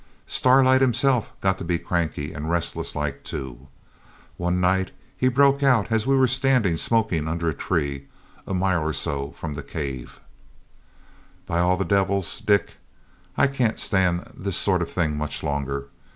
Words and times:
Starlight 0.25 0.81
himself 0.81 1.31
got 1.41 1.59
to 1.59 1.63
be 1.63 1.77
cranky 1.77 2.33
and 2.33 2.49
restless 2.49 2.95
like 2.95 3.23
too. 3.23 3.67
One 4.35 4.59
night 4.59 4.89
he 5.15 5.27
broke 5.27 5.61
out 5.61 5.91
as 5.91 6.07
we 6.07 6.15
were 6.15 6.25
standing 6.27 6.75
smoking 6.77 7.27
under 7.27 7.47
a 7.49 7.53
tree, 7.53 8.07
a 8.47 8.53
mile 8.55 8.81
or 8.81 8.93
so 8.93 9.29
from 9.33 9.53
the 9.53 9.61
cave 9.61 10.19
'By 11.45 11.59
all 11.59 11.77
the 11.77 11.85
devils, 11.85 12.39
Dick, 12.39 12.77
I 13.37 13.45
can't 13.45 13.77
stand 13.77 14.25
this 14.35 14.57
sort 14.57 14.81
of 14.81 14.89
thing 14.89 15.15
much 15.17 15.43
longer. 15.43 15.89